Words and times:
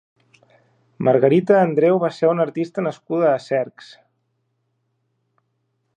Margarita 1.07 1.59
Andreu 1.65 1.99
va 2.05 2.09
ser 2.21 2.31
una 2.31 2.45
artista 2.47 2.87
nascuda 2.87 3.29
a 3.33 3.45
Cercs. 3.49 3.93